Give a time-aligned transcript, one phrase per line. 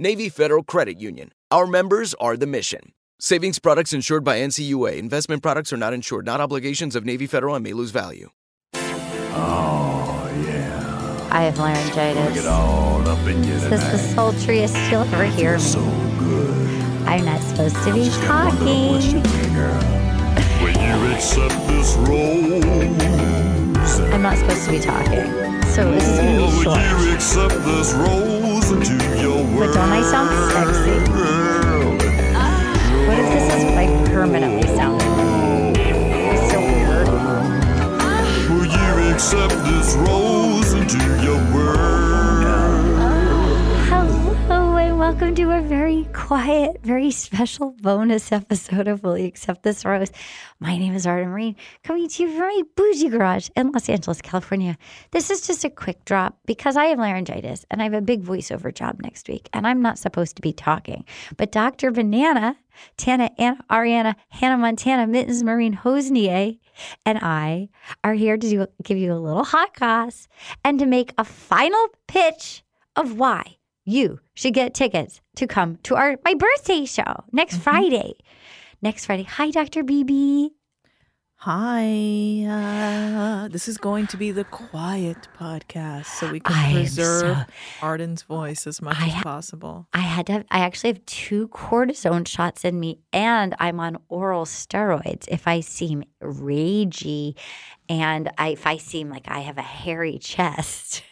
[0.00, 1.32] Navy Federal Credit Union.
[1.50, 2.92] Our members are the mission.
[3.18, 4.96] Savings products insured by NCUA.
[4.96, 8.30] Investment products are not insured, not obligations of Navy Federal and may lose value.
[8.74, 11.28] Oh, yeah.
[11.32, 12.32] I have laryngitis.
[12.32, 14.14] Get all up in you This is the tonight.
[14.14, 15.58] sultriest you'll ever hear.
[15.58, 15.80] So
[16.20, 16.54] good.
[17.08, 19.22] I'm not supposed to be Got one little talking.
[20.62, 23.98] Will you accept this rose?
[24.14, 25.26] I'm not supposed to be talking.
[25.74, 26.78] So this is going to be oh, Will short.
[28.70, 29.58] Rose into your world?
[29.58, 30.96] But don't I sound sexy?
[33.06, 35.74] What if this is like permanently sounding?
[36.50, 37.08] So weird.
[38.50, 41.97] Will you accept this rose into your world?
[45.08, 50.12] Welcome to a very quiet, very special bonus episode of Will You Accept This Rose?
[50.60, 54.20] My name is Arden Myrin, coming to you from my bougie garage in Los Angeles,
[54.20, 54.76] California.
[55.12, 58.22] This is just a quick drop because I have laryngitis and I have a big
[58.22, 61.06] voiceover job next week, and I'm not supposed to be talking.
[61.38, 61.90] But Dr.
[61.90, 62.58] Banana,
[62.98, 66.58] Tana, Anna, Ariana, Hannah Montana, Mittens Marine Hosnier,
[67.06, 67.70] and I
[68.04, 70.28] are here to do, give you a little hot goss
[70.62, 72.62] and to make a final pitch
[72.94, 73.54] of why
[73.88, 78.12] you should get tickets to come to our my birthday show next Friday.
[78.82, 79.24] Next Friday.
[79.24, 79.82] Hi, Dr.
[79.82, 80.50] BB.
[81.42, 82.44] Hi.
[82.48, 87.44] Uh, this is going to be the quiet podcast, so we can am preserve so-
[87.80, 89.86] Arden's voice as much I as possible.
[89.92, 93.98] I had to have, I actually have two cortisone shots in me and I'm on
[94.08, 97.36] oral steroids if I seem ragey
[97.88, 101.04] and I, if I seem like I have a hairy chest.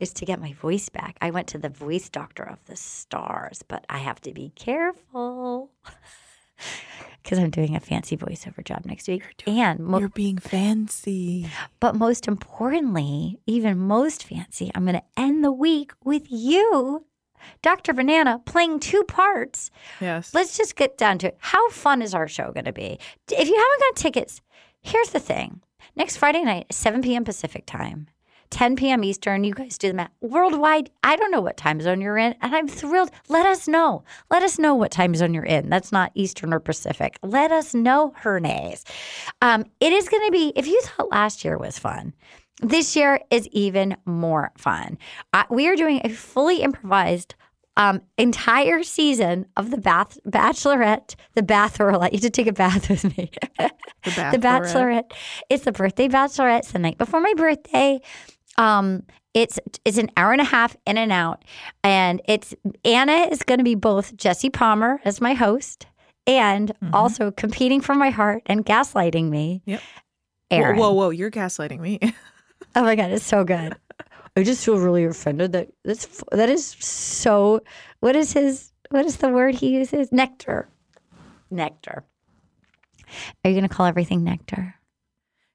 [0.00, 1.16] Is to get my voice back.
[1.20, 5.70] I went to the voice doctor of the stars, but I have to be careful
[7.22, 9.22] because I'm doing a fancy voiceover job next week.
[9.46, 11.48] and mo- You're being fancy.
[11.80, 17.04] but most importantly, even most fancy, I'm going to end the week with you,
[17.62, 17.92] Dr.
[17.92, 19.70] Banana, playing two parts.
[20.00, 20.34] Yes.
[20.34, 21.36] Let's just get down to it.
[21.40, 22.98] How fun is our show going to be?
[23.30, 24.40] If you haven't got tickets,
[24.82, 25.60] here's the thing.
[25.96, 27.24] Next Friday night, 7 p.m.
[27.24, 28.08] Pacific time,
[28.50, 29.04] 10 p.m.
[29.04, 30.10] Eastern, you guys do the math.
[30.20, 33.10] Worldwide, I don't know what time zone you're in, and I'm thrilled.
[33.28, 34.04] Let us know.
[34.30, 35.68] Let us know what time zone you're in.
[35.68, 37.18] That's not Eastern or Pacific.
[37.22, 38.84] Let us know, Hernays.
[39.42, 42.14] Um, it is going to be, if you thought last year was fun,
[42.60, 44.98] this year is even more fun.
[45.32, 47.34] Uh, we are doing a fully improvised
[47.78, 52.12] um, entire season of the Bath Bachelorette, the Bachelorette.
[52.12, 53.30] You should take a bath with me.
[53.56, 53.70] The
[54.04, 55.12] the Bachelorette.
[55.48, 56.58] It's the birthday Bachelorette.
[56.58, 58.00] It's the night before my birthday.
[58.58, 61.44] Um, it's it's an hour and a half in and out,
[61.84, 65.86] and it's Anna is going to be both Jesse Palmer as my host
[66.26, 69.62] and also competing for my heart and gaslighting me.
[69.64, 69.80] Yep.
[70.50, 71.10] Whoa, whoa, whoa!
[71.10, 71.98] You're gaslighting me.
[72.76, 73.74] Oh my god, it's so good.
[74.36, 77.60] I just feel really offended that that's that is so.
[78.00, 78.72] What is his?
[78.90, 80.12] What is the word he uses?
[80.12, 80.68] Nectar.
[81.50, 82.04] Nectar.
[83.42, 84.74] Are you going to call everything nectar?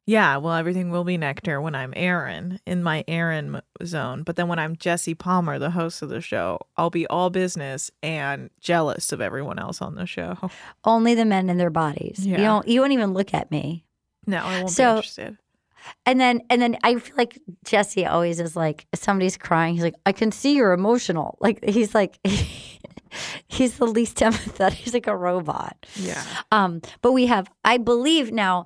[0.05, 4.23] Yeah, well, everything will be nectar when I'm Aaron in my Aaron zone.
[4.23, 7.89] But then when I'm Jesse Palmer, the host of the show, I'll be all business
[8.01, 10.35] and jealous of everyone else on the show.
[10.83, 12.25] Only the men in their bodies.
[12.25, 12.43] You Yeah.
[12.43, 12.67] don't.
[12.67, 13.85] You won't even look at me.
[14.27, 15.37] No, I won't So- be interested.
[16.05, 19.95] And then and then I feel like Jesse always is like somebody's crying, he's like,
[20.05, 21.37] I can see you're emotional.
[21.41, 22.19] Like he's like
[23.47, 24.73] he's the least empathetic.
[24.73, 25.75] He's like a robot.
[25.95, 26.23] Yeah.
[26.51, 28.65] Um, but we have, I believe now,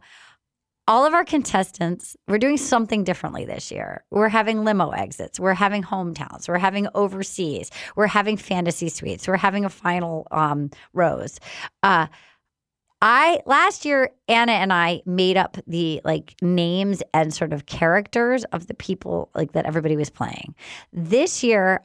[0.88, 4.04] all of our contestants, we're doing something differently this year.
[4.10, 5.40] We're having limo exits.
[5.40, 6.48] We're having hometowns.
[6.48, 7.72] We're having overseas.
[7.96, 9.28] We're having fantasy suites.
[9.28, 11.40] We're having a final um, rose.
[11.84, 12.08] Uh,
[13.00, 18.44] I last year Anna and I made up the like names and sort of characters
[18.46, 20.56] of the people like that everybody was playing.
[20.92, 21.84] This year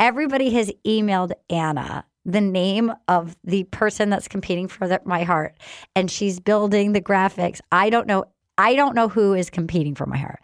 [0.00, 5.54] everybody has emailed Anna the name of the person that's competing for the, my heart
[5.96, 7.60] and she's building the graphics.
[7.72, 8.24] I don't know
[8.58, 10.40] I don't know who is competing for my heart.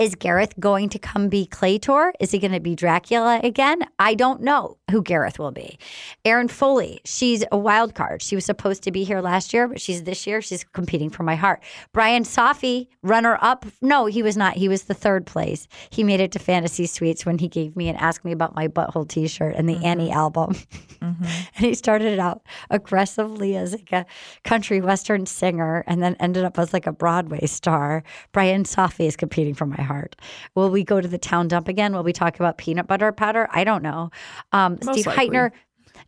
[0.00, 2.12] Is Gareth going to come be Claytor?
[2.20, 3.82] Is he going to be Dracula again?
[3.98, 5.78] I don't know who Gareth will be.
[6.24, 8.22] Erin Foley, she's a wild card.
[8.22, 10.40] She was supposed to be here last year, but she's this year.
[10.40, 11.62] She's competing for my heart.
[11.92, 13.66] Brian Safi, runner up.
[13.82, 14.54] No, he was not.
[14.54, 15.68] He was the third place.
[15.90, 18.68] He made it to Fantasy Suites when he gave me and asked me about my
[18.68, 19.84] butthole t shirt and the mm-hmm.
[19.84, 20.54] Annie album.
[21.02, 21.24] Mm-hmm.
[21.56, 24.06] and he started out aggressively as like a
[24.44, 28.02] country western singer and then ended up as like a Broadway star.
[28.32, 29.89] Brian Safi is competing for my heart.
[30.54, 31.92] Will we go to the town dump again?
[31.94, 33.48] Will we talk about peanut butter powder?
[33.50, 34.10] I don't know.
[34.52, 35.28] Um, Steve likely.
[35.28, 35.50] Heitner.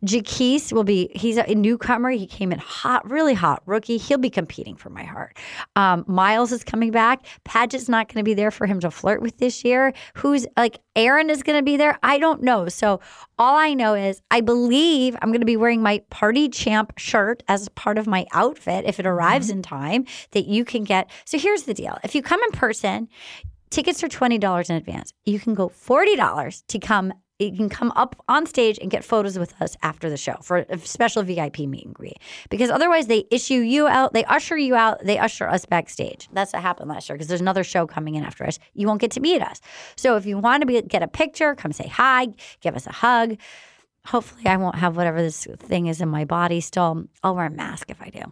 [0.03, 2.09] Jaquise will be, he's a newcomer.
[2.09, 3.97] He came in hot, really hot rookie.
[3.97, 5.37] He'll be competing for my heart.
[5.75, 7.25] Um, Miles is coming back.
[7.43, 9.93] Paget's not going to be there for him to flirt with this year.
[10.15, 11.99] Who's like, Aaron is going to be there.
[12.03, 12.67] I don't know.
[12.69, 12.99] So
[13.37, 17.43] all I know is I believe I'm going to be wearing my party champ shirt
[17.47, 21.09] as part of my outfit if it arrives in time that you can get.
[21.25, 23.07] So here's the deal if you come in person,
[23.73, 25.13] tickets are $20 in advance.
[25.25, 27.13] You can go $40 to come.
[27.39, 30.57] You can come up on stage and get photos with us after the show for
[30.69, 32.19] a special VIP meet and greet.
[32.49, 36.29] Because otherwise, they issue you out, they usher you out, they usher us backstage.
[36.31, 38.59] That's what happened last year because there's another show coming in after us.
[38.75, 39.59] You won't get to meet us.
[39.97, 42.27] So if you want to be, get a picture, come say hi,
[42.61, 43.37] give us a hug.
[44.05, 47.05] Hopefully, I won't have whatever this thing is in my body still.
[47.23, 48.31] I'll wear a mask if I do.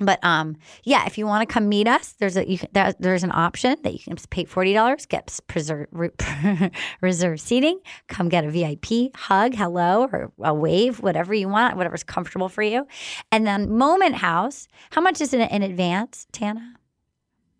[0.00, 2.58] But um, yeah, if you want to come meet us, there's a you
[3.00, 6.10] there's an option that you can pay forty dollars, get preserve, re,
[7.00, 12.04] reserve seating, come get a VIP hug, hello, or a wave, whatever you want, whatever's
[12.04, 12.86] comfortable for you,
[13.32, 14.68] and then Moment House.
[14.90, 16.74] How much is it in advance, Tana?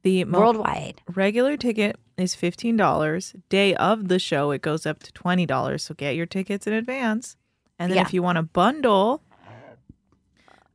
[0.02, 1.02] The Worldwide.
[1.14, 3.34] regular ticket is $15.
[3.48, 5.80] Day of the show, it goes up to $20.
[5.80, 7.36] So get your tickets in advance.
[7.80, 8.02] And then Yeah.
[8.02, 9.22] if you want to bundle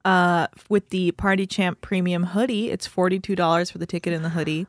[0.05, 4.67] uh, with the Party Champ Premium hoodie, it's $42 for the ticket and the hoodie.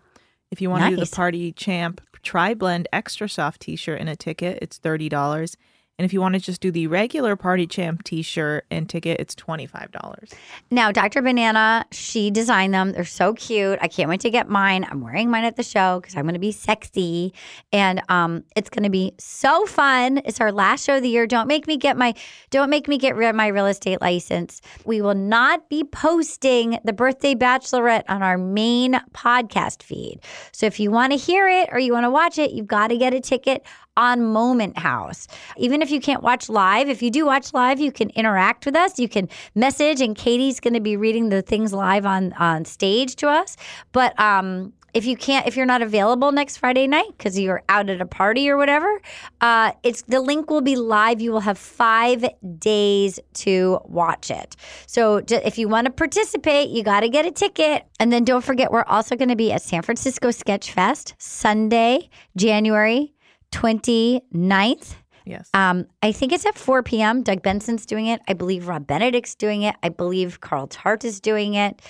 [0.50, 4.08] If you want to do the Party Champ Tri Blend Extra Soft t shirt and
[4.08, 5.56] a ticket, it's $30.
[5.96, 9.20] And if you want to just do the regular Party Champ t shirt and ticket,
[9.20, 10.34] it's $25.
[10.72, 11.22] Now, Dr.
[11.22, 12.90] Banana, she designed them.
[12.92, 13.78] They're so cute.
[13.80, 14.84] I can't wait to get mine.
[14.90, 17.32] I'm wearing mine at the show because I'm going to be sexy,
[17.72, 20.20] and um, it's going to be so fun.
[20.24, 21.28] It's our last show of the year.
[21.28, 22.14] Don't make me get my
[22.50, 24.60] don't make me get rid of my real estate license.
[24.84, 30.18] We will not be posting the birthday bachelorette on our main podcast feed.
[30.50, 32.88] So if you want to hear it or you want to watch it, you've got
[32.88, 33.64] to get a ticket
[33.96, 35.26] on Moment House.
[35.56, 38.76] Even if you can't watch live, if you do watch live, you can interact with
[38.76, 38.98] us.
[38.98, 43.16] You can message, and Katie's going to be reading the things live on on stage
[43.16, 43.56] to us.
[43.92, 47.90] But um, if you can't, if you're not available next Friday night because you're out
[47.90, 49.00] at a party or whatever,
[49.40, 51.20] uh, it's the link will be live.
[51.20, 52.24] You will have five
[52.58, 54.54] days to watch it.
[54.86, 57.84] So if you want to participate, you got to get a ticket.
[57.98, 62.08] And then don't forget, we're also going to be at San Francisco Sketch Fest Sunday,
[62.36, 63.13] January
[63.54, 64.94] 29th.
[65.26, 65.48] Yes.
[65.54, 67.22] Um, I think it's at 4 p.m.
[67.22, 68.20] Doug Benson's doing it.
[68.28, 69.74] I believe Rob Benedict's doing it.
[69.82, 71.80] I believe Carl Tart is doing it.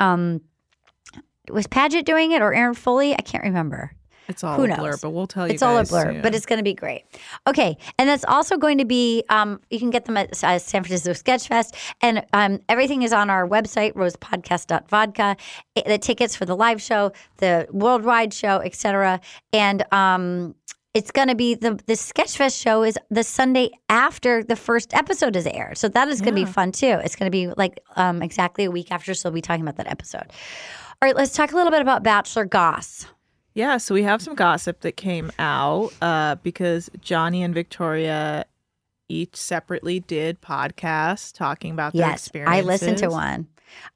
[0.00, 0.40] Um,
[1.50, 3.12] was Paget doing it or Erin Foley?
[3.14, 3.92] I can't remember.
[4.26, 5.00] it's all who a blur, knows?
[5.02, 6.22] but we'll tell you It's all a guys blur, soon.
[6.22, 7.04] but it's going to be great.
[7.46, 9.22] Okay, and that's also going to be.
[9.28, 13.12] Um, you can get them at uh, San Francisco Sketch Fest, and um, everything is
[13.12, 15.36] on our website, rosepodcast.vodka.
[15.76, 19.20] Eh, The tickets for the live show, the worldwide show, etc.
[19.52, 20.54] And um,
[20.94, 25.36] it's going to be the the Sketchfest show is the Sunday after the first episode
[25.36, 26.98] is aired, so that is going to be fun too.
[27.04, 29.76] It's going to be like um, exactly a week after, so we'll be talking about
[29.76, 30.24] that episode.
[31.00, 33.06] All right, let's talk a little bit about Bachelor Goss.
[33.54, 38.44] Yeah, so we have some gossip that came out uh, because Johnny and Victoria
[39.08, 42.64] each separately did podcasts talking about their Yes, experiences.
[42.64, 43.48] I listened to one.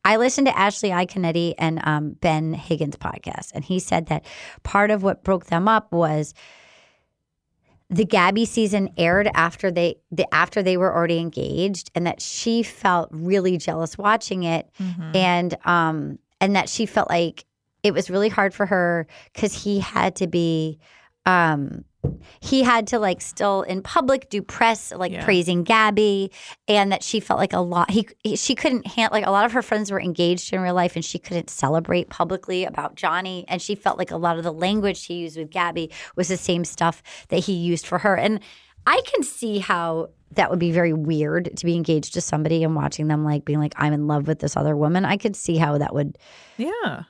[0.04, 4.24] I listened to Ashley Iaconetti and um, Ben Higgins podcast, and he said that
[4.62, 6.34] part of what broke them up was
[7.92, 12.62] the Gabby season aired after they the after they were already engaged, and that she
[12.62, 14.68] felt really jealous watching it,
[15.14, 17.44] and um and that she felt like
[17.82, 20.78] it was really hard for her because he had to be
[21.26, 21.84] um
[22.40, 25.24] he had to like still in public do press like Yeah.
[25.24, 26.32] praising Gabby
[26.66, 29.44] and that she felt like a lot he, he she couldn't handle like a lot
[29.44, 33.44] of her friends were engaged in real life and she couldn't celebrate publicly about Johnny
[33.48, 36.36] and she felt like a lot of the language he used with Gabby was the
[36.36, 38.40] same stuff that he used for her and
[38.84, 42.74] I can see how that would be very weird to be engaged to somebody and
[42.74, 45.56] watching them like being like I'm in love with this other woman I could see
[45.56, 46.18] how that would
[46.56, 47.04] Yeah.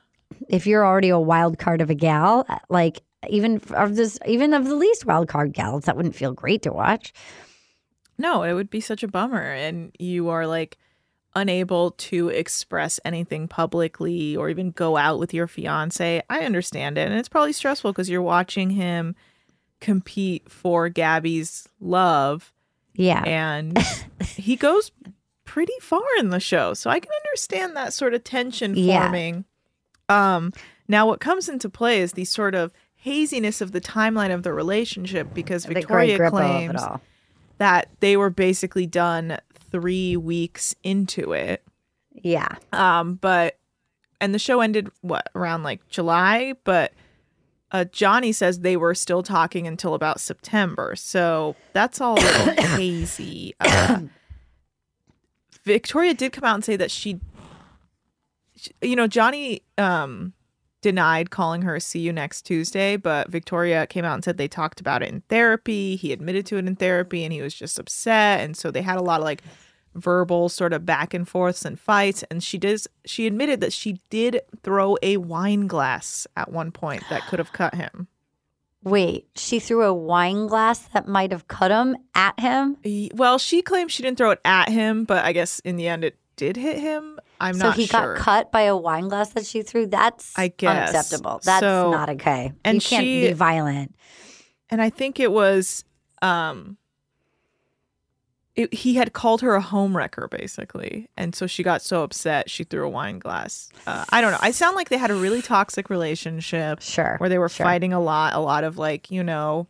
[0.49, 4.65] if you're already a wild card of a gal, like even of this, even of
[4.65, 7.13] the least wild card gals, that wouldn't feel great to watch.
[8.17, 9.41] No, it would be such a bummer.
[9.41, 10.77] And you are like
[11.35, 16.21] unable to express anything publicly or even go out with your fiance.
[16.29, 17.07] I understand it.
[17.09, 19.15] And it's probably stressful because you're watching him
[19.81, 22.53] compete for Gabby's love
[22.93, 23.77] Yeah, and
[24.35, 24.91] he goes
[25.43, 26.73] pretty far in the show.
[26.73, 29.01] So I can understand that sort of tension Yeah.
[29.01, 29.45] forming.
[30.09, 30.53] Um
[30.87, 32.71] now what comes into play is these sort of
[33.03, 37.01] haziness of the timeline of the relationship because the Victoria claims of it all.
[37.57, 39.37] that they were basically done
[39.71, 41.63] three weeks into it.
[42.13, 43.57] Yeah, Um, but
[44.21, 46.93] and the show ended what around like July, but
[47.71, 52.63] uh, Johnny says they were still talking until about September, so that's all a little
[52.77, 53.53] hazy.
[53.59, 54.01] Uh,
[55.63, 57.19] Victoria did come out and say that she,
[58.55, 60.33] she- you know, Johnny um
[60.83, 64.79] denied calling her see you next Tuesday, but Victoria came out and said they talked
[64.79, 65.95] about it in therapy.
[65.95, 68.41] He admitted to it in therapy and he was just upset.
[68.41, 69.41] And so they had a lot of like
[69.95, 72.23] verbal sort of back and forths and fights.
[72.29, 77.03] And she does she admitted that she did throw a wine glass at one point
[77.09, 78.07] that could have cut him.
[78.83, 82.77] wait, she threw a wine glass that might have cut him at him.
[83.13, 86.03] Well, she claims she didn't throw it at him, but I guess in the end
[86.03, 87.19] it did hit him.
[87.39, 88.15] I'm so not So he sure.
[88.15, 89.85] got cut by a wine glass that she threw.
[89.87, 90.89] That's I guess.
[90.89, 91.39] unacceptable.
[91.43, 92.51] That's So- not okay.
[92.63, 93.95] and you can't she- be violent.
[94.69, 95.83] and I think it was
[96.21, 96.77] um
[98.55, 102.49] it, he had called her a home wrecker basically and so she got so upset
[102.51, 105.15] she threw a wine glass uh, i don't know i sound like they had a
[105.15, 107.65] really toxic relationship Sure, where they were sure.
[107.65, 109.67] fighting a lot a lot of like you know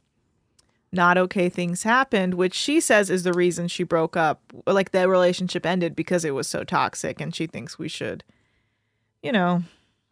[0.94, 5.10] not okay things happened which she says is the reason she broke up like the
[5.10, 8.24] relationship ended because it was so toxic and she thinks we should
[9.22, 9.64] you know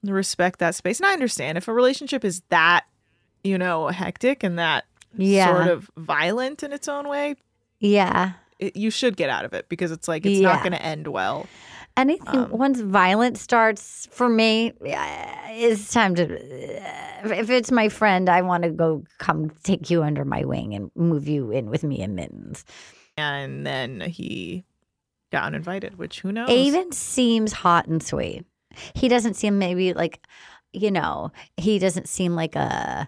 [0.04, 2.86] respect that space and i understand if a relationship is that
[3.44, 4.86] you know hectic and that
[5.16, 5.54] Yeah.
[5.54, 7.36] sort of violent in its own way
[7.80, 8.34] Yeah.
[8.60, 10.54] it, you should get out of it because it's like it's Yeah.
[10.54, 11.46] not going to end well
[11.98, 14.96] Anything Um, once violence starts for me, uh,
[15.50, 16.24] it's time to.
[16.24, 20.90] if it's my friend, I want to go come take you under my wing and
[20.96, 22.66] move you in with me in mittens.
[23.18, 24.64] and then he
[25.32, 28.46] got uninvited which who knows Aven seems hot and sweet.
[28.96, 30.26] He doesn't seem maybe like,
[30.74, 33.08] you know, he doesn't seem like a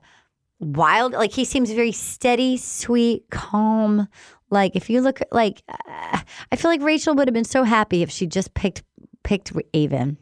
[0.60, 1.14] wild.
[1.14, 4.08] Like he seems very steady, sweet, calm.
[4.54, 6.20] Like if you look like, uh,
[6.52, 8.84] I feel like Rachel would have been so happy if she just picked
[9.24, 10.18] picked Aven.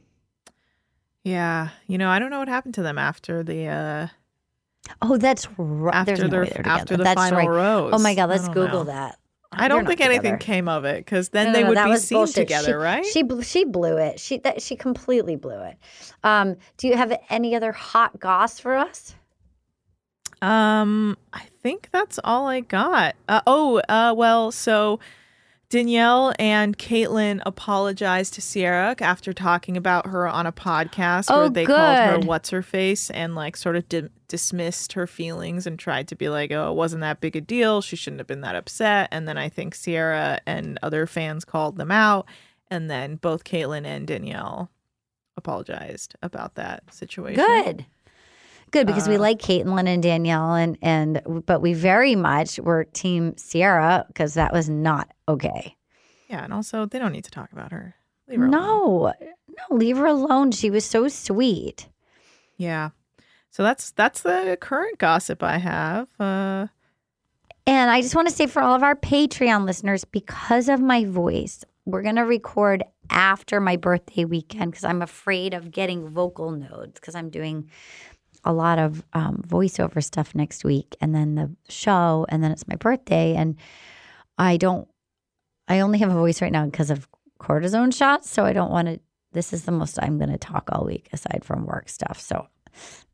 [1.24, 4.08] yeah you know i don't know what happened to them after the uh
[5.02, 5.96] Oh, that's right.
[5.96, 7.48] after no they're after the That's final right.
[7.50, 8.84] rose Oh my god, let's Google know.
[8.86, 9.18] that.
[9.52, 12.18] I don't They're think anything came of it because then No, they would be seen
[12.20, 12.36] bullshit.
[12.48, 13.06] together, she, right?
[13.06, 14.20] She she blew it.
[14.20, 15.78] She that she completely blew it.
[16.24, 19.14] Um, do you have any other hot goss for us?
[20.42, 23.16] Um, I think that's all I got.
[23.28, 25.00] Uh, oh, uh, well, so
[25.70, 31.50] Danielle and Caitlin apologized to Sierra after talking about her on a podcast Oh, where
[31.50, 35.78] they called her "What's her face" and like sort of di- dismissed her feelings and
[35.80, 37.82] tried to be like, "Oh, it wasn't that big a deal.
[37.82, 41.78] She shouldn't have been that upset." And then I think Sierra and other fans called
[41.78, 42.26] them out,
[42.70, 44.72] and then both Caitlin and Danielle
[45.38, 47.36] apologized about that situation.
[47.46, 47.86] Good.
[48.72, 52.86] Good because we Uh, like Caitlin and Danielle and and but we very much were
[52.86, 55.76] team Sierra because that was not okay.
[56.30, 57.96] Yeah, and also they don't need to talk about her.
[58.28, 58.52] Leave her alone.
[58.52, 59.14] No,
[59.50, 60.52] no, leave her alone.
[60.52, 61.90] She was so sweet.
[62.58, 62.92] Yeah.
[63.50, 66.08] So that's that's the current gossip I have.
[66.20, 66.68] Uh
[67.68, 71.04] And I just want to say for all of our Patreon listeners, because of my
[71.04, 76.52] voice, we're going to record after my birthday weekend because I'm afraid of getting vocal
[76.52, 77.70] nodes because I'm doing
[78.44, 82.68] a lot of um, voiceover stuff next week and then the show and then it's
[82.68, 83.56] my birthday and
[84.38, 84.88] I don't
[85.68, 87.08] I only have a voice right now because of
[87.40, 89.00] cortisone shots so I don't want to
[89.34, 92.20] this is the most I'm going to talk all week aside from work stuff.
[92.20, 92.48] So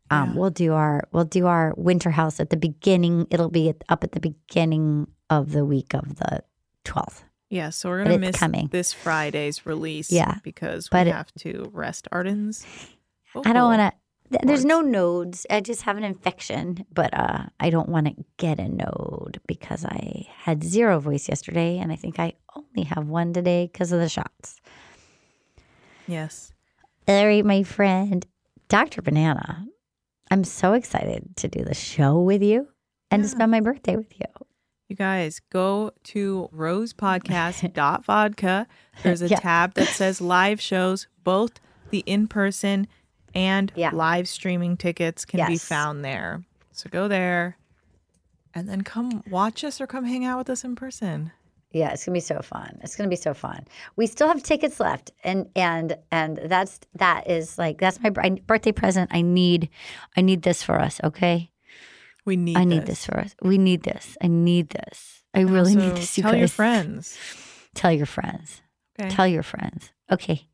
[0.10, 3.27] um, we'll do our we'll do our winter house at the beginning.
[3.29, 6.43] It'll be at, up at the beginning of the week of the
[6.86, 7.24] 12th.
[7.50, 8.67] Yeah, so we're gonna miss coming.
[8.72, 10.12] this Friday's release.
[10.12, 12.65] Yeah, because we it- have to rest Arden's.
[13.46, 13.98] I don't want to.
[14.29, 15.46] There's no nodes.
[15.50, 19.86] I just have an infection, but uh, I don't want to get a node because
[19.86, 24.01] I had zero voice yesterday, and I think I only have one today because of
[24.01, 24.60] the shots.
[26.07, 26.51] Yes.
[27.07, 28.25] All right, my friend,
[28.67, 29.01] Dr.
[29.01, 29.65] Banana.
[30.29, 32.67] I'm so excited to do the show with you
[33.10, 34.25] and to spend my birthday with you.
[34.89, 38.67] You guys go to rosepodcast.vodka.
[39.03, 39.39] There's a Yeah.
[39.39, 41.60] tab that says live shows, both
[41.91, 42.88] the in person
[43.38, 43.91] and Yeah.
[43.94, 46.44] live streaming tickets can be found there.
[46.72, 47.58] So go there
[48.53, 51.32] and then come watch us or come hang out with us in person.
[51.72, 52.79] Yeah, it's gonna be so fun.
[52.82, 53.67] It's gonna be so fun.
[53.98, 58.72] We still have tickets left, and and and that's that is like that's my birthday
[58.72, 59.12] present.
[59.13, 59.70] I need,
[60.15, 61.00] I need this for us.
[61.03, 61.51] Okay,
[62.25, 63.36] We need I need this for us.
[63.41, 64.17] We need this.
[64.22, 65.24] I need this.
[65.34, 66.17] I really So need this.
[66.17, 67.17] You tell your friends.
[67.75, 68.62] Tell your friends.
[69.00, 69.10] Okay.
[69.10, 69.91] Tell your friends.
[70.10, 70.48] Okay.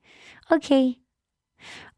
[0.52, 0.98] Okay.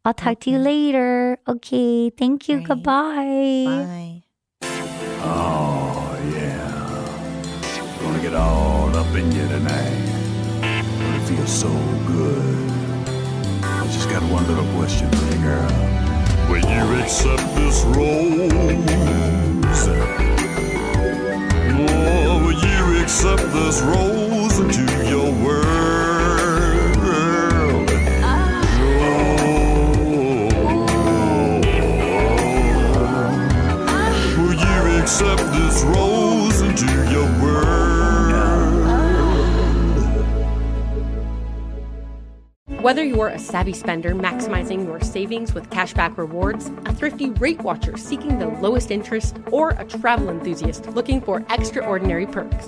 [0.05, 1.39] I'll talk to you later.
[1.47, 2.11] Okay.
[2.11, 2.59] Thank you.
[2.59, 2.63] Bye.
[2.63, 3.65] Goodbye.
[3.65, 4.21] Bye.
[5.25, 6.69] Oh, yeah.
[7.99, 10.61] Gonna get all up in you tonight.
[10.61, 11.69] Gonna feel so
[12.05, 12.71] good.
[13.63, 15.71] I just got one little question for you, girl.
[16.51, 18.51] Will you accept this rose?
[21.77, 25.94] Oh, will you accept this rose into your world?
[35.15, 37.65] Accept this rose into your world?
[42.81, 47.95] Whether you're a savvy spender maximizing your savings with cashback rewards, a thrifty rate watcher
[47.95, 52.67] seeking the lowest interest, or a travel enthusiast looking for extraordinary perks,